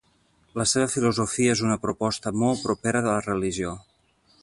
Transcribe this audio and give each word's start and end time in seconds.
La 0.59 0.65
seva 0.71 0.87
filosofia 0.93 1.53
és 1.57 1.63
una 1.67 1.77
proposta 1.85 2.35
molt 2.45 2.67
propera 2.67 3.07
de 3.09 3.15
la 3.15 3.23
Religió. 3.31 3.79